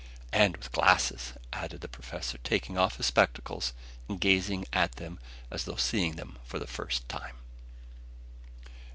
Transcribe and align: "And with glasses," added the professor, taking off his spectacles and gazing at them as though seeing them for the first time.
"And 0.33 0.57
with 0.57 0.71
glasses," 0.71 1.33
added 1.53 1.81
the 1.81 1.87
professor, 1.87 2.39
taking 2.39 2.75
off 2.75 2.97
his 2.97 3.05
spectacles 3.05 3.71
and 4.09 4.19
gazing 4.19 4.65
at 4.73 4.93
them 4.93 5.19
as 5.51 5.65
though 5.65 5.75
seeing 5.75 6.15
them 6.15 6.39
for 6.43 6.57
the 6.57 6.65
first 6.65 7.07
time. 7.07 7.35